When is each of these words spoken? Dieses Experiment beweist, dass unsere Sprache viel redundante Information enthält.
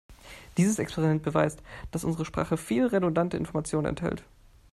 Dieses 0.57 0.79
Experiment 0.79 1.21
beweist, 1.21 1.61
dass 1.91 2.03
unsere 2.03 2.25
Sprache 2.25 2.57
viel 2.57 2.87
redundante 2.87 3.37
Information 3.37 3.85
enthält. 3.85 4.23